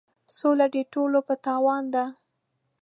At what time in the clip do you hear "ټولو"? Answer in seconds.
0.93-1.19